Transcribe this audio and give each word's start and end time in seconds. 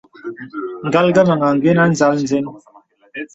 Ngal 0.87 1.05
ngəməŋ 1.09 1.39
àngənə́ 1.49 1.83
à 1.83 1.85
nzāl 1.91 2.15
nzə́n. 2.23 2.45